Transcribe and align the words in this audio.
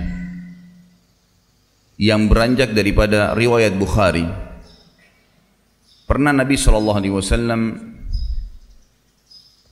yang 1.97 2.29
beranjak 2.29 2.77
daripada 2.77 3.33
riwayat 3.33 3.73
Bukhari. 3.73 4.29
Pernah 6.05 6.37
Nabi 6.37 6.61
Shallallahu 6.61 7.01
Alaihi 7.01 7.17
Wasallam 7.17 7.81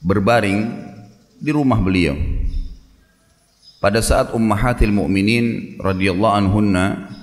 berbaring 0.09 0.73
di 1.37 1.53
rumah 1.53 1.85
beliau. 1.85 2.17
Pada 3.77 4.01
saat 4.01 4.33
Ummahatil 4.33 4.89
Mukminin 4.89 5.77
radhiyallahu 5.85 6.33
anhunna 6.33 7.18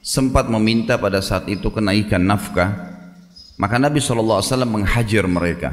sempat 0.00 0.48
meminta 0.48 0.96
pada 0.96 1.20
saat 1.20 1.48
itu 1.48 1.68
kenaikan 1.68 2.20
nafkah, 2.24 2.72
maka 3.60 3.76
Nabi 3.76 4.00
SAW 4.00 4.40
menghajar 4.64 5.24
mereka. 5.28 5.72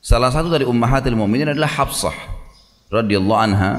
Salah 0.00 0.32
satu 0.32 0.48
dari 0.48 0.64
ummahatil 0.64 1.16
mu'minin 1.16 1.52
adalah 1.52 1.68
Hafsah 1.68 2.16
radhiyallahu 2.88 3.40
anha, 3.40 3.72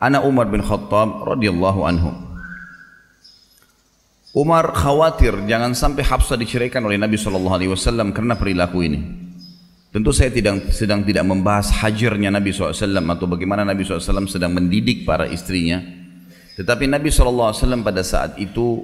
anak 0.00 0.22
Umar 0.24 0.48
bin 0.48 0.64
Khattab 0.64 1.28
radhiyallahu 1.28 1.80
anhu. 1.84 2.12
Umar 4.30 4.70
khawatir 4.72 5.34
jangan 5.50 5.74
sampai 5.74 6.06
Hafsah 6.06 6.38
diceraikan 6.38 6.80
oleh 6.86 6.96
Nabi 6.96 7.18
sallallahu 7.18 7.56
alaihi 7.56 7.72
wasallam 7.74 8.14
karena 8.14 8.38
perilaku 8.38 8.80
ini. 8.86 9.00
Tentu 9.90 10.14
saya 10.14 10.30
tidak 10.30 10.70
sedang 10.70 11.02
tidak 11.02 11.26
membahas 11.26 11.66
hajarnya 11.82 12.30
Nabi 12.30 12.54
SAW 12.54 12.78
atau 13.10 13.26
bagaimana 13.26 13.66
Nabi 13.66 13.82
SAW 13.82 14.30
sedang 14.30 14.54
mendidik 14.54 15.02
para 15.02 15.26
istrinya. 15.26 15.82
Tetapi 16.58 16.90
Nabi 16.90 17.08
SAW 17.12 17.54
pada 17.84 18.02
saat 18.02 18.38
itu 18.40 18.82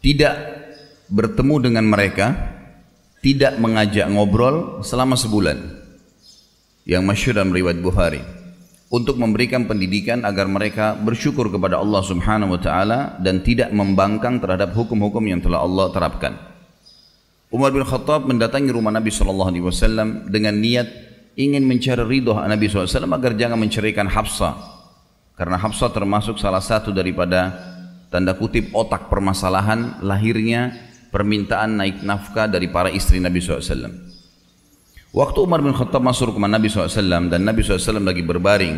tidak 0.00 0.34
bertemu 1.10 1.70
dengan 1.70 1.84
mereka, 1.90 2.32
tidak 3.20 3.58
mengajak 3.58 4.06
ngobrol 4.08 4.80
selama 4.86 5.18
sebulan. 5.18 5.82
Yang 6.88 7.02
masyhur 7.04 7.34
dalam 7.36 7.52
riwayat 7.52 7.78
Bukhari 7.84 8.22
untuk 8.90 9.22
memberikan 9.22 9.70
pendidikan 9.70 10.26
agar 10.26 10.50
mereka 10.50 10.98
bersyukur 10.98 11.46
kepada 11.46 11.78
Allah 11.78 12.02
Subhanahu 12.02 12.58
wa 12.58 12.60
taala 12.60 12.98
dan 13.22 13.44
tidak 13.46 13.70
membangkang 13.70 14.42
terhadap 14.42 14.74
hukum-hukum 14.74 15.22
yang 15.30 15.38
telah 15.38 15.62
Allah 15.62 15.86
terapkan. 15.94 16.34
Umar 17.54 17.70
bin 17.70 17.86
Khattab 17.86 18.26
mendatangi 18.26 18.70
rumah 18.74 18.90
Nabi 18.90 19.14
sallallahu 19.14 19.50
alaihi 19.50 19.64
wasallam 19.66 20.26
dengan 20.26 20.58
niat 20.58 20.90
ingin 21.38 21.62
mencari 21.66 22.02
ridho 22.02 22.34
Nabi 22.34 22.66
SAW 22.66 23.10
agar 23.14 23.34
jangan 23.38 23.58
menceraikan 23.58 24.06
Hafsah 24.10 24.79
karena 25.40 25.56
Hafsah 25.56 25.88
termasuk 25.88 26.36
salah 26.36 26.60
satu 26.60 26.92
daripada 26.92 27.56
tanda 28.12 28.36
kutip 28.36 28.76
otak 28.76 29.08
permasalahan 29.08 29.96
lahirnya 30.04 30.76
permintaan 31.08 31.80
naik 31.80 32.04
nafkah 32.04 32.44
dari 32.44 32.68
para 32.68 32.92
istri 32.92 33.24
Nabi 33.24 33.40
SAW. 33.40 33.88
Waktu 35.16 35.38
Umar 35.40 35.64
bin 35.64 35.72
Khattab 35.72 36.04
masuk 36.04 36.36
rumah 36.36 36.44
Nabi 36.44 36.68
SAW 36.68 37.32
dan 37.32 37.40
Nabi 37.40 37.64
SAW 37.64 38.04
lagi 38.04 38.20
berbaring, 38.20 38.76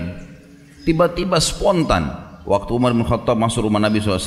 tiba-tiba 0.87 1.43
spontan 1.43 2.09
waktu 2.47 2.71
Umar 2.71 2.95
bin 2.95 3.11
Khattab 3.11 3.35
masuk 3.35 3.67
rumah 3.67 3.83
Nabi 3.83 3.99
SAW, 3.99 4.23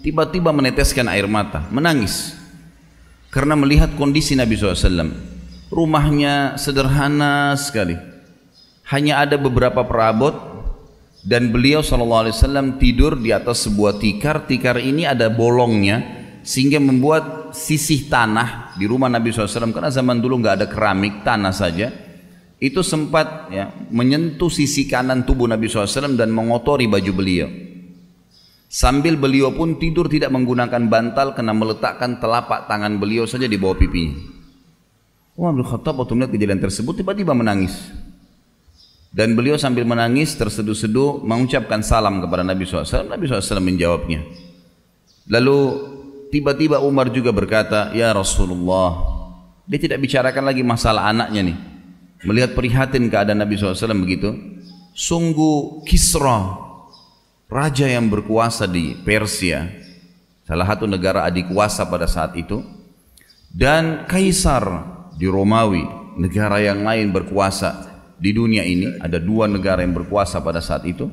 tiba-tiba 0.00 0.56
meneteskan 0.56 1.12
air 1.12 1.28
mata, 1.28 1.68
menangis. 1.68 2.40
Karena 3.28 3.52
melihat 3.52 3.92
kondisi 4.00 4.32
Nabi 4.32 4.56
SAW. 4.56 5.12
Rumahnya 5.68 6.56
sederhana 6.56 7.52
sekali. 7.54 8.00
Hanya 8.90 9.22
ada 9.22 9.38
beberapa 9.38 9.86
perabot 9.86 10.49
dan 11.20 11.52
beliau 11.52 11.84
SAW 11.84 12.80
tidur 12.80 13.20
di 13.20 13.32
atas 13.32 13.68
sebuah 13.68 14.00
tikar. 14.00 14.48
Tikar 14.48 14.80
ini 14.80 15.04
ada 15.04 15.28
bolongnya 15.28 16.00
sehingga 16.40 16.80
membuat 16.80 17.52
sisih 17.52 18.08
tanah 18.08 18.76
di 18.80 18.88
rumah 18.88 19.12
Nabi 19.12 19.28
SAW 19.28 19.72
karena 19.72 19.92
zaman 19.92 20.24
dulu 20.24 20.40
nggak 20.40 20.54
ada 20.64 20.66
keramik 20.68 21.20
tanah 21.20 21.52
saja. 21.52 21.92
Itu 22.60 22.84
sempat 22.84 23.48
ya, 23.48 23.72
menyentuh 23.88 24.52
sisi 24.52 24.84
kanan 24.84 25.24
tubuh 25.24 25.48
Nabi 25.48 25.64
SAW 25.64 26.12
dan 26.12 26.28
mengotori 26.28 26.84
baju 26.84 27.12
beliau. 27.16 27.48
Sambil 28.70 29.16
beliau 29.16 29.50
pun 29.50 29.80
tidur 29.80 30.06
tidak 30.06 30.30
menggunakan 30.30 30.86
bantal 30.86 31.32
karena 31.34 31.56
meletakkan 31.56 32.20
telapak 32.20 32.68
tangan 32.68 33.00
beliau 33.00 33.24
saja 33.24 33.48
di 33.48 33.56
bawah 33.56 33.74
pipinya. 33.80 34.14
Umar 35.40 35.56
bin 35.56 35.64
Khattab 35.64 35.96
waktu 35.96 36.12
melihat 36.14 36.32
kejadian 36.36 36.60
tersebut 36.60 37.00
tiba-tiba 37.00 37.32
menangis 37.32 37.72
dan 39.10 39.34
beliau 39.34 39.58
sambil 39.58 39.82
menangis 39.82 40.38
terseduh-seduh 40.38 41.22
mengucapkan 41.26 41.82
salam 41.82 42.22
kepada 42.22 42.46
Nabi 42.46 42.62
SAW 42.62 43.10
Nabi 43.10 43.26
SAW 43.26 43.58
menjawabnya 43.58 44.22
lalu 45.26 45.90
Tiba-tiba 46.30 46.78
Umar 46.78 47.10
juga 47.10 47.34
berkata, 47.34 47.90
Ya 47.90 48.14
Rasulullah, 48.14 49.02
dia 49.66 49.82
tidak 49.82 49.98
bicarakan 49.98 50.46
lagi 50.46 50.62
masalah 50.62 51.10
anaknya 51.10 51.50
nih. 51.50 51.58
Melihat 52.22 52.54
prihatin 52.54 53.10
keadaan 53.10 53.42
Nabi 53.42 53.58
SAW 53.58 53.98
begitu, 53.98 54.30
sungguh 54.94 55.82
Kisra, 55.82 56.54
raja 57.50 57.90
yang 57.90 58.06
berkuasa 58.06 58.70
di 58.70 58.94
Persia, 59.02 59.66
salah 60.46 60.70
satu 60.70 60.86
negara 60.86 61.26
adik 61.26 61.50
kuasa 61.50 61.82
pada 61.90 62.06
saat 62.06 62.38
itu, 62.38 62.62
dan 63.50 64.06
Kaisar 64.06 64.86
di 65.18 65.26
Romawi, 65.26 65.82
negara 66.14 66.62
yang 66.62 66.86
lain 66.86 67.10
berkuasa 67.10 67.89
di 68.20 68.30
dunia 68.36 68.60
ini, 68.62 69.00
ada 69.00 69.16
dua 69.16 69.48
negara 69.48 69.80
yang 69.80 69.96
berkuasa 69.96 70.44
pada 70.44 70.60
saat 70.60 70.84
itu, 70.84 71.08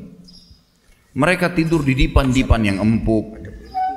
mereka 1.16 1.50
tidur 1.56 1.82
di 1.82 1.96
dipan-dipan 1.96 2.62
yang 2.68 2.78
empuk, 2.84 3.40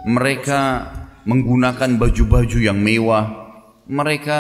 mereka 0.07 0.89
menggunakan 1.29 2.01
baju-baju 2.01 2.59
yang 2.63 2.79
mewah. 2.81 3.53
Mereka 3.91 4.39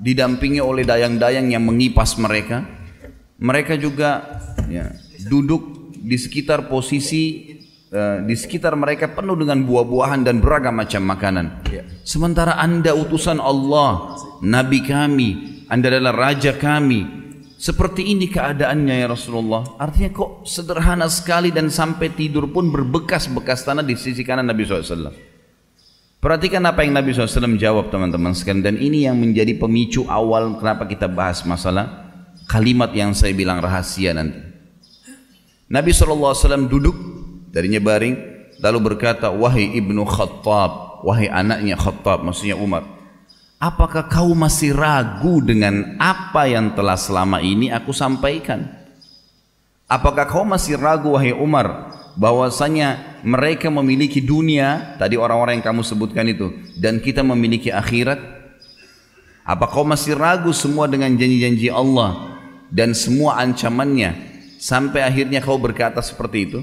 didampingi 0.00 0.58
oleh 0.58 0.82
dayang-dayang 0.82 1.52
yang 1.52 1.62
mengipas 1.62 2.16
mereka. 2.16 2.64
Mereka 3.36 3.76
juga 3.76 4.40
ya, 4.66 4.90
duduk 5.28 5.92
di 5.92 6.16
sekitar 6.16 6.72
posisi 6.72 7.52
uh, 7.92 8.24
di 8.24 8.32
sekitar 8.32 8.72
mereka 8.74 9.12
penuh 9.12 9.36
dengan 9.36 9.60
buah-buahan 9.62 10.24
dan 10.24 10.40
beragam 10.40 10.80
macam 10.80 11.04
makanan. 11.04 11.46
Sementara 12.02 12.56
anda 12.56 12.96
utusan 12.96 13.36
Allah, 13.36 14.16
Nabi 14.40 14.80
kami, 14.82 15.28
anda 15.68 15.92
adalah 15.92 16.14
raja 16.16 16.56
kami. 16.56 17.25
Seperti 17.56 18.12
ini 18.12 18.28
keadaannya 18.28 19.00
ya 19.00 19.08
Rasulullah. 19.08 19.80
Artinya 19.80 20.12
kok 20.12 20.44
sederhana 20.44 21.08
sekali 21.08 21.48
dan 21.48 21.72
sampai 21.72 22.12
tidur 22.12 22.52
pun 22.52 22.68
berbekas-bekas 22.68 23.64
tanah 23.64 23.80
di 23.80 23.96
sisi 23.96 24.20
kanan 24.20 24.44
Nabi 24.44 24.68
SAW. 24.68 25.08
Perhatikan 26.20 26.60
apa 26.68 26.84
yang 26.84 26.92
Nabi 26.96 27.16
SAW 27.16 27.56
jawab 27.56 27.88
teman-teman 27.88 28.36
sekalian 28.36 28.60
dan 28.60 28.76
ini 28.76 29.08
yang 29.08 29.16
menjadi 29.16 29.56
pemicu 29.56 30.04
awal 30.04 30.60
kenapa 30.60 30.84
kita 30.84 31.08
bahas 31.08 31.44
masalah 31.48 32.12
kalimat 32.44 32.92
yang 32.92 33.16
saya 33.16 33.32
bilang 33.32 33.60
rahasia 33.64 34.12
nanti. 34.12 34.36
Nabi 35.72 35.90
SAW 35.96 36.68
duduk 36.68 36.96
darinya 37.52 37.80
baring 37.80 38.14
lalu 38.60 38.78
berkata 38.92 39.32
wahai 39.32 39.76
ibnu 39.76 40.04
Khattab 40.04 41.02
wahai 41.04 41.28
anaknya 41.28 41.76
Khattab 41.76 42.24
maksudnya 42.24 42.56
Umar 42.56 42.95
apakah 43.66 44.06
kau 44.06 44.30
masih 44.38 44.70
ragu 44.70 45.42
dengan 45.42 45.98
apa 45.98 46.46
yang 46.46 46.70
telah 46.78 46.94
selama 46.94 47.42
ini 47.42 47.74
aku 47.74 47.90
sampaikan? 47.90 48.70
Apakah 49.90 50.26
kau 50.30 50.46
masih 50.46 50.78
ragu 50.78 51.14
wahai 51.14 51.34
Umar 51.34 51.94
bahwasanya 52.14 53.18
mereka 53.26 53.66
memiliki 53.70 54.22
dunia? 54.22 54.94
Tadi 54.98 55.18
orang-orang 55.18 55.58
yang 55.58 55.66
kamu 55.66 55.82
sebutkan 55.82 56.26
itu. 56.30 56.54
Dan 56.78 57.02
kita 57.02 57.26
memiliki 57.26 57.70
akhirat? 57.74 58.18
Apa 59.46 59.70
kau 59.70 59.86
masih 59.86 60.18
ragu 60.18 60.50
semua 60.50 60.90
dengan 60.90 61.14
janji-janji 61.14 61.70
Allah 61.70 62.38
dan 62.70 62.94
semua 62.94 63.38
ancamannya? 63.38 64.34
Sampai 64.58 65.06
akhirnya 65.06 65.38
kau 65.38 65.58
berkata 65.58 66.02
seperti 66.02 66.50
itu? 66.50 66.60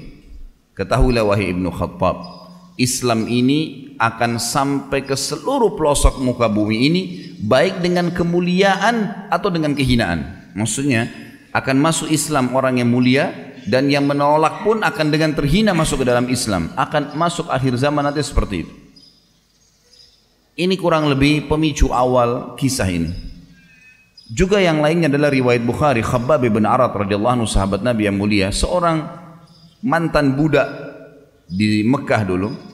Ketahuilah 0.76 1.24
wahai 1.24 1.54
Ibnu 1.54 1.70
Khattab 1.72 2.43
Islam 2.74 3.30
ini 3.30 3.94
akan 4.02 4.42
sampai 4.42 5.06
ke 5.06 5.14
seluruh 5.14 5.78
pelosok 5.78 6.18
muka 6.18 6.50
bumi 6.50 6.76
ini 6.90 7.02
baik 7.38 7.78
dengan 7.78 8.10
kemuliaan 8.10 9.30
atau 9.30 9.46
dengan 9.50 9.78
kehinaan. 9.78 10.50
Maksudnya 10.58 11.06
akan 11.54 11.76
masuk 11.78 12.10
Islam 12.10 12.50
orang 12.50 12.82
yang 12.82 12.90
mulia 12.90 13.30
dan 13.70 13.86
yang 13.86 14.04
menolak 14.04 14.66
pun 14.66 14.82
akan 14.82 15.06
dengan 15.08 15.32
terhina 15.38 15.70
masuk 15.70 16.02
ke 16.02 16.06
dalam 16.10 16.26
Islam. 16.26 16.74
Akan 16.74 17.14
masuk 17.14 17.46
akhir 17.46 17.78
zaman 17.78 18.02
nanti 18.02 18.26
seperti 18.26 18.66
itu. 18.66 18.74
Ini 20.54 20.74
kurang 20.78 21.10
lebih 21.10 21.46
pemicu 21.50 21.90
awal 21.90 22.54
kisah 22.58 22.86
ini. 22.86 23.10
Juga 24.30 24.58
yang 24.58 24.82
lainnya 24.82 25.10
adalah 25.10 25.30
riwayat 25.30 25.62
Bukhari 25.62 26.02
Khabbab 26.02 26.42
bin 26.42 26.64
Arad 26.64 26.90
radhiyallahu 26.90 27.42
anhu 27.42 27.46
sahabat 27.46 27.82
Nabi 27.86 28.06
yang 28.06 28.16
mulia. 28.18 28.50
Seorang 28.54 29.02
mantan 29.82 30.38
budak 30.38 30.66
di 31.50 31.84
Mekah 31.84 32.22
dulu 32.24 32.73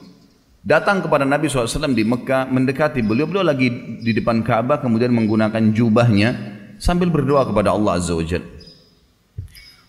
datang 0.61 1.01
kepada 1.01 1.25
Nabi 1.25 1.49
SAW 1.49 1.93
di 1.93 2.05
Mekah 2.05 2.49
mendekati 2.49 3.01
beliau 3.01 3.25
beliau 3.25 3.45
lagi 3.45 3.69
di 4.01 4.11
depan 4.13 4.45
Ka'bah 4.45 4.81
kemudian 4.81 5.09
menggunakan 5.13 5.73
jubahnya 5.73 6.29
sambil 6.77 7.09
berdoa 7.09 7.45
kepada 7.49 7.73
Allah 7.73 7.97
Azza 7.97 8.13
wa 8.13 8.25
Jalla 8.25 8.49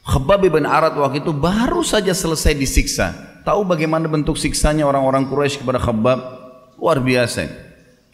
Khabbab 0.02 0.42
bin 0.42 0.64
Arad 0.66 0.98
waktu 0.98 1.22
itu 1.22 1.30
baru 1.30 1.84
saja 1.86 2.10
selesai 2.10 2.58
disiksa 2.58 3.32
Tahu 3.42 3.66
bagaimana 3.66 4.06
bentuk 4.06 4.38
siksanya 4.38 4.86
orang-orang 4.86 5.26
Quraisy 5.26 5.66
kepada 5.66 5.82
Khabbab? 5.82 6.18
Luar 6.78 7.02
biasa. 7.02 7.50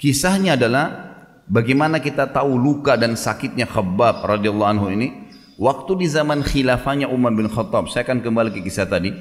Kisahnya 0.00 0.56
adalah 0.56 1.12
bagaimana 1.44 2.00
kita 2.00 2.32
tahu 2.32 2.56
luka 2.56 2.96
dan 2.96 3.12
sakitnya 3.12 3.68
Khabbab 3.68 4.24
radhiyallahu 4.24 4.70
anhu 4.72 4.88
ini. 4.88 5.28
Waktu 5.60 6.00
di 6.00 6.06
zaman 6.08 6.40
khilafahnya 6.40 7.12
Umar 7.12 7.36
bin 7.36 7.44
Khattab, 7.50 7.92
saya 7.92 8.08
akan 8.08 8.24
kembali 8.24 8.56
ke 8.56 8.64
kisah 8.64 8.88
tadi. 8.88 9.12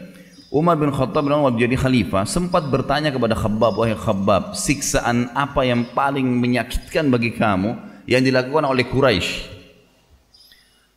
Umar 0.48 0.80
bin 0.80 0.96
Khattab 0.96 1.28
waktu 1.28 1.68
jadi 1.68 1.76
khalifah 1.76 2.24
sempat 2.24 2.72
bertanya 2.72 3.12
kepada 3.12 3.36
Khabbab, 3.36 3.84
wahai 3.84 4.00
Khabbab, 4.00 4.56
siksaan 4.56 5.28
apa 5.36 5.68
yang 5.68 5.92
paling 5.92 6.24
menyakitkan 6.24 7.12
bagi 7.12 7.36
kamu 7.36 7.76
yang 8.08 8.24
dilakukan 8.24 8.64
oleh 8.64 8.88
Quraisy? 8.88 9.60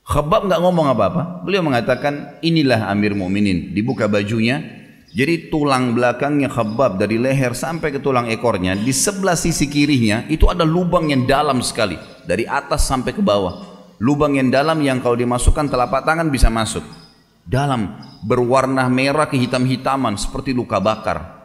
Khabbab 0.06 0.46
nggak 0.46 0.60
ngomong 0.62 0.86
apa-apa. 0.94 1.42
Beliau 1.42 1.66
mengatakan, 1.66 2.38
inilah 2.42 2.90
Amir 2.90 3.14
Mu'minin. 3.14 3.74
Dibuka 3.74 4.06
bajunya, 4.06 4.62
jadi 5.10 5.50
tulang 5.50 5.98
belakangnya 5.98 6.46
Khabbab 6.46 7.02
dari 7.02 7.18
leher 7.18 7.50
sampai 7.50 7.90
ke 7.90 7.98
tulang 7.98 8.30
ekornya, 8.30 8.78
di 8.78 8.94
sebelah 8.94 9.34
sisi 9.34 9.66
kirinya 9.66 10.26
itu 10.30 10.46
ada 10.46 10.62
lubang 10.62 11.10
yang 11.10 11.26
dalam 11.26 11.58
sekali. 11.58 11.98
Dari 12.22 12.46
atas 12.46 12.86
sampai 12.86 13.10
ke 13.10 13.22
bawah. 13.22 13.66
Lubang 13.98 14.38
yang 14.38 14.46
dalam 14.50 14.78
yang 14.78 15.02
kalau 15.02 15.18
dimasukkan 15.18 15.66
telapak 15.66 16.06
tangan 16.06 16.30
bisa 16.30 16.46
masuk. 16.46 16.99
Dalam 17.46 18.00
berwarna 18.24 18.86
merah 18.86 19.26
kehitam-hitaman 19.26 20.16
seperti 20.20 20.52
luka 20.52 20.78
bakar. 20.78 21.40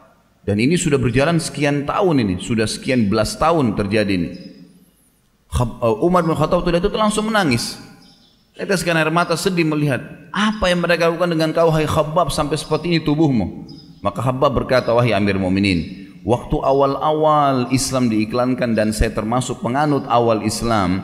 Dan 0.45 0.62
ini 0.62 0.77
sudah 0.77 1.01
berjalan 1.01 1.42
sekian 1.42 1.89
tahun 1.89 2.21
ini, 2.21 2.36
sudah 2.38 2.69
sekian 2.69 3.09
belas 3.09 3.33
tahun 3.39 3.74
terjadi 3.74 4.13
ini. 4.13 4.30
Uh, 5.56 6.06
Umar 6.06 6.21
bin 6.21 6.38
Khattab 6.38 6.68
itu 6.68 6.89
langsung 6.94 7.31
menangis. 7.31 7.80
Teteskan 8.56 8.95
air 8.95 9.12
mata 9.12 9.36
sedih 9.36 9.68
melihat 9.68 10.00
apa 10.31 10.71
yang 10.71 10.80
mereka 10.80 11.12
lakukan 11.12 11.27
dengan 11.27 11.51
kau 11.51 11.71
hai 11.75 11.83
Khabbab 11.83 12.31
sampai 12.31 12.56
seperti 12.56 12.88
ini 12.88 13.00
tubuhmu. 13.03 13.68
Maka 14.00 14.21
Khabbab 14.21 14.63
berkata 14.63 14.94
wahai 14.95 15.12
Amir 15.12 15.36
Mu'minin, 15.36 16.12
waktu 16.21 16.56
awal-awal 16.62 17.68
Islam 17.74 18.07
diiklankan 18.07 18.77
dan 18.77 18.94
saya 18.94 19.12
termasuk 19.12 19.59
penganut 19.65 20.06
awal 20.07 20.45
Islam, 20.45 21.03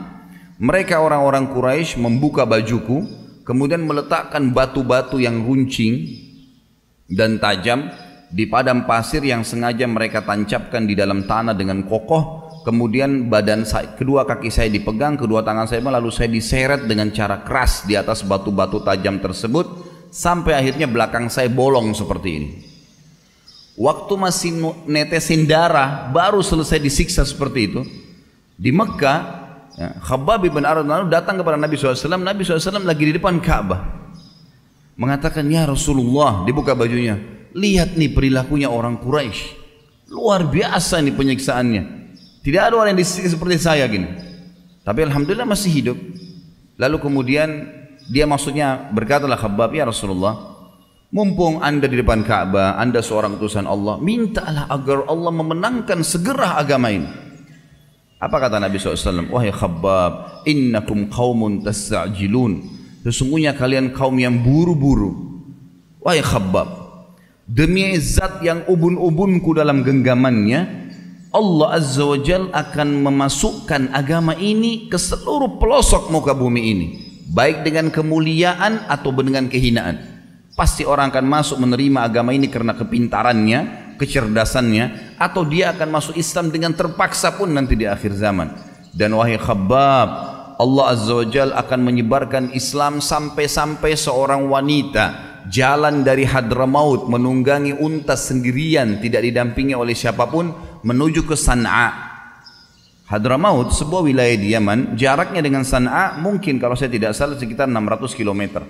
mereka 0.62 1.02
orang-orang 1.02 1.50
Quraisy 1.50 1.98
membuka 1.98 2.46
bajuku, 2.46 3.04
kemudian 3.42 3.82
meletakkan 3.86 4.50
batu-batu 4.50 5.18
yang 5.18 5.42
runcing 5.42 6.06
dan 7.10 7.38
tajam 7.42 7.90
di 8.32 8.48
padang 8.48 8.88
pasir 8.88 9.20
yang 9.20 9.44
sengaja 9.44 9.84
mereka 9.84 10.24
tancapkan 10.24 10.88
di 10.88 10.96
dalam 10.96 11.28
tanah 11.28 11.52
dengan 11.52 11.84
kokoh. 11.84 12.48
Kemudian 12.62 13.26
badan 13.26 13.66
saya, 13.66 13.98
kedua 13.98 14.22
kaki 14.22 14.46
saya 14.46 14.70
dipegang, 14.70 15.18
kedua 15.18 15.42
tangan 15.42 15.66
saya 15.66 15.82
lalu 15.82 16.14
saya 16.14 16.30
diseret 16.30 16.86
dengan 16.86 17.10
cara 17.10 17.42
keras 17.42 17.82
di 17.82 17.98
atas 17.98 18.22
batu-batu 18.22 18.86
tajam 18.86 19.18
tersebut 19.18 19.66
sampai 20.14 20.54
akhirnya 20.54 20.86
belakang 20.86 21.26
saya 21.26 21.50
bolong 21.50 21.90
seperti 21.90 22.28
ini. 22.30 22.50
Waktu 23.74 24.14
masih 24.14 24.52
netesin 24.86 25.48
darah 25.48 26.12
baru 26.14 26.38
selesai 26.38 26.78
disiksa 26.78 27.26
seperti 27.26 27.60
itu. 27.66 27.82
Di 28.54 28.70
Mekah 28.70 29.41
Ya, 29.72 29.96
Khabbab 30.04 30.44
bin 30.44 30.64
Arad 30.68 30.84
datang 31.08 31.40
kepada 31.40 31.56
Nabi 31.56 31.80
SAW. 31.80 32.20
Nabi 32.20 32.44
SAW 32.44 32.84
lagi 32.84 33.08
di 33.08 33.16
depan 33.16 33.40
Ka'bah. 33.40 33.80
Mengatakan, 35.00 35.48
Ya 35.48 35.64
Rasulullah, 35.64 36.44
dibuka 36.44 36.76
bajunya. 36.76 37.16
Lihat 37.56 37.96
nih 37.96 38.12
perilakunya 38.12 38.68
orang 38.68 39.00
Quraisy. 39.00 39.60
Luar 40.12 40.44
biasa 40.44 41.00
nih 41.00 41.16
penyiksaannya. 41.16 41.82
Tidak 42.44 42.60
ada 42.60 42.74
orang 42.76 42.92
yang 42.92 43.00
disiksa 43.00 43.32
seperti 43.32 43.56
saya 43.56 43.88
gini. 43.88 44.08
Tapi 44.84 45.00
Alhamdulillah 45.08 45.48
masih 45.48 45.70
hidup. 45.72 45.98
Lalu 46.76 46.96
kemudian 47.00 47.48
dia 48.12 48.28
maksudnya 48.28 48.92
berkatalah 48.92 49.40
Khabbab, 49.40 49.72
Ya 49.72 49.88
Rasulullah, 49.88 50.52
mumpung 51.14 51.64
anda 51.64 51.88
di 51.88 51.96
depan 51.96 52.26
Ka'bah, 52.26 52.76
anda 52.76 53.00
seorang 53.00 53.40
utusan 53.40 53.64
Allah, 53.64 53.96
mintalah 54.00 54.68
agar 54.68 55.06
Allah 55.06 55.32
memenangkan 55.32 56.04
segera 56.04 56.60
agama 56.60 56.92
ini. 56.92 57.31
Apa 58.22 58.38
kata 58.38 58.62
Nabi 58.62 58.78
SAW? 58.78 59.34
Wahai 59.34 59.50
khabbab, 59.50 60.46
innakum 60.46 61.10
qawmun 61.10 61.66
tasajilun. 61.66 62.62
Sesungguhnya 63.02 63.50
kalian 63.58 63.90
kaum 63.90 64.14
yang 64.14 64.38
buru-buru. 64.46 65.42
Wahai 65.98 66.22
khabbab, 66.22 66.70
demi 67.50 67.98
zat 67.98 68.38
yang 68.46 68.62
ubun-ubunku 68.70 69.58
dalam 69.58 69.82
genggamannya, 69.82 70.86
Allah 71.34 71.68
Azza 71.74 72.06
wa 72.06 72.18
Jal 72.22 72.46
akan 72.54 73.02
memasukkan 73.02 73.90
agama 73.90 74.38
ini 74.38 74.86
ke 74.86 75.02
seluruh 75.02 75.58
pelosok 75.58 76.14
muka 76.14 76.30
bumi 76.30 76.62
ini. 76.62 76.86
Baik 77.26 77.66
dengan 77.66 77.90
kemuliaan 77.90 78.86
atau 78.86 79.10
dengan 79.18 79.50
kehinaan. 79.50 79.98
Pasti 80.54 80.86
orang 80.86 81.10
akan 81.10 81.26
masuk 81.26 81.58
menerima 81.58 82.06
agama 82.06 82.30
ini 82.30 82.46
karena 82.46 82.76
kepintarannya, 82.76 83.60
kecerdasannya 83.98 85.11
atau 85.22 85.46
dia 85.46 85.70
akan 85.70 85.88
masuk 85.94 86.18
Islam 86.18 86.50
dengan 86.50 86.74
terpaksa 86.74 87.30
pun 87.38 87.46
nanti 87.54 87.78
di 87.78 87.86
akhir 87.86 88.18
zaman. 88.18 88.50
Dan 88.90 89.14
wahai 89.14 89.38
khabbab 89.38 90.08
Allah 90.58 90.84
Azza 90.90 91.14
wa 91.14 91.26
Jal 91.30 91.54
akan 91.54 91.80
menyebarkan 91.80 92.44
Islam 92.58 92.98
sampai-sampai 92.98 93.94
seorang 93.94 94.50
wanita 94.50 95.32
jalan 95.50 96.02
dari 96.06 96.26
Hadramaut 96.26 97.10
menunggangi 97.10 97.74
unta 97.74 98.14
sendirian 98.14 99.02
tidak 99.02 99.26
didampingi 99.26 99.74
oleh 99.74 99.94
siapa 99.94 100.30
pun 100.30 100.54
menuju 100.86 101.26
ke 101.26 101.34
San'a 101.34 102.14
Hadramaut 103.10 103.74
sebuah 103.74 104.06
wilayah 104.06 104.38
di 104.38 104.54
Yaman 104.54 104.94
jaraknya 104.94 105.42
dengan 105.42 105.66
San'a 105.66 106.14
mungkin 106.22 106.62
kalau 106.62 106.78
saya 106.78 106.94
tidak 106.94 107.18
salah 107.18 107.34
sekitar 107.34 107.66
600 107.66 108.14
kilometer 108.14 108.62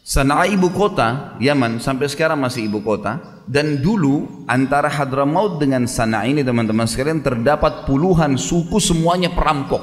Sana'a 0.00 0.48
ibu 0.48 0.72
kota 0.72 1.36
Yaman 1.38 1.78
sampai 1.78 2.08
sekarang 2.08 2.40
masih 2.40 2.66
ibu 2.66 2.80
kota 2.80 3.42
dan 3.44 3.84
dulu 3.84 4.46
antara 4.48 4.88
Hadramaut 4.88 5.60
dengan 5.60 5.84
Sana'a 5.84 6.24
ini 6.24 6.40
teman-teman 6.40 6.88
sekalian 6.88 7.20
terdapat 7.20 7.84
puluhan 7.84 8.40
suku 8.40 8.80
semuanya 8.80 9.30
perampok. 9.30 9.82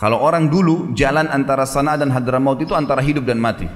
Kalau 0.00 0.16
orang 0.18 0.48
dulu 0.48 0.96
jalan 0.96 1.28
antara 1.28 1.68
Sana'a 1.68 2.00
dan 2.00 2.10
Hadramaut 2.10 2.58
itu 2.58 2.72
antara 2.72 3.04
hidup 3.04 3.28
dan 3.28 3.36
mati. 3.36 3.68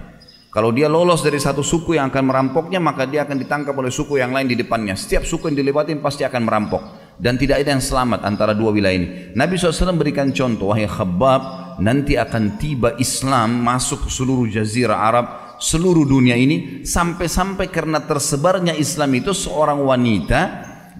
Kalau 0.54 0.70
dia 0.70 0.86
lolos 0.86 1.18
dari 1.18 1.42
satu 1.42 1.66
suku 1.66 1.98
yang 1.98 2.14
akan 2.14 2.30
merampoknya 2.30 2.78
maka 2.78 3.10
dia 3.10 3.26
akan 3.26 3.42
ditangkap 3.42 3.74
oleh 3.74 3.90
suku 3.90 4.22
yang 4.22 4.30
lain 4.30 4.46
di 4.46 4.54
depannya. 4.54 4.94
Setiap 4.94 5.26
suku 5.26 5.50
yang 5.50 5.58
dilewatin 5.58 5.98
pasti 5.98 6.22
akan 6.22 6.46
merampok 6.46 6.82
dan 7.18 7.34
tidak 7.34 7.62
ada 7.62 7.74
yang 7.74 7.82
selamat 7.82 8.22
antara 8.22 8.54
dua 8.54 8.70
wilayah 8.70 8.94
ini. 8.94 9.08
Nabi 9.34 9.58
SAW 9.58 9.98
berikan 9.98 10.30
contoh, 10.30 10.70
wahai 10.70 10.86
Khabbab, 10.86 11.63
nanti 11.80 12.14
akan 12.18 12.58
tiba 12.60 12.94
Islam 13.00 13.62
masuk 13.62 14.06
ke 14.06 14.10
seluruh 14.10 14.46
jazirah 14.50 14.98
Arab, 14.98 15.26
seluruh 15.58 16.06
dunia 16.06 16.38
ini 16.38 16.86
sampai-sampai 16.86 17.70
karena 17.70 18.02
tersebarnya 18.02 18.74
Islam 18.76 19.10
itu 19.18 19.32
seorang 19.32 19.80
wanita 19.82 20.40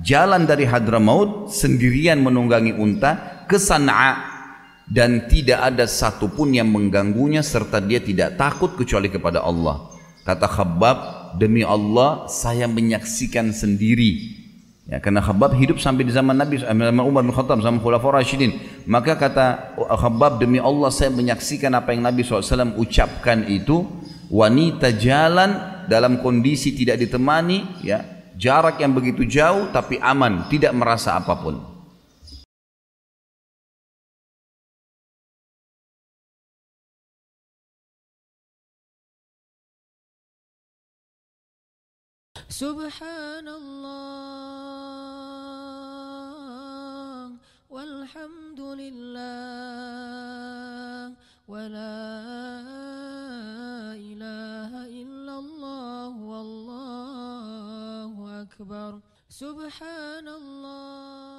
jalan 0.02 0.46
dari 0.48 0.66
Hadramaut 0.66 1.50
sendirian 1.50 2.22
menunggangi 2.22 2.74
unta 2.74 3.44
ke 3.46 3.60
Sana'a 3.60 4.34
dan 4.84 5.30
tidak 5.30 5.74
ada 5.74 5.88
satupun 5.88 6.52
yang 6.52 6.68
mengganggunya 6.68 7.40
serta 7.40 7.80
dia 7.80 8.02
tidak 8.02 8.36
takut 8.36 8.74
kecuali 8.76 9.08
kepada 9.08 9.40
Allah. 9.40 9.90
Kata 10.24 10.48
Khabbab, 10.48 10.98
demi 11.36 11.60
Allah 11.60 12.24
saya 12.32 12.64
menyaksikan 12.64 13.52
sendiri 13.52 14.44
Ya, 14.84 15.00
karena 15.00 15.24
Khabbab 15.24 15.56
hidup 15.56 15.80
sampai 15.80 16.04
di 16.04 16.12
zaman 16.12 16.36
Nabi 16.36 16.60
zaman 16.60 16.92
Umar 17.00 17.24
bin 17.24 17.32
Khattab 17.32 17.56
zaman 17.64 17.80
Khulafaur 17.80 18.20
Rasyidin. 18.20 18.52
Maka 18.84 19.16
kata 19.16 19.72
Khabbab 19.80 20.36
demi 20.36 20.60
Allah 20.60 20.92
saya 20.92 21.08
menyaksikan 21.08 21.72
apa 21.72 21.96
yang 21.96 22.04
Nabi 22.04 22.20
SAW 22.20 22.76
ucapkan 22.76 23.48
itu 23.48 23.88
wanita 24.28 24.92
jalan 24.92 25.56
dalam 25.88 26.20
kondisi 26.20 26.76
tidak 26.76 27.00
ditemani 27.00 27.80
ya 27.80 28.04
jarak 28.36 28.84
yang 28.84 28.92
begitu 28.92 29.24
jauh 29.24 29.72
tapi 29.72 29.96
aman 30.00 30.48
tidak 30.52 30.76
merasa 30.76 31.16
apa 31.16 31.32
pun. 31.40 31.56
Subhanallah 42.54 44.73
الحمد 48.14 48.60
لله 48.60 49.18
ولا 51.50 51.98
إله 54.10 54.72
إلا 55.02 55.34
الله 55.38 56.10
والله 56.32 58.12
أكبر 58.42 58.92
سبحان 59.28 60.28
الله 60.28 61.33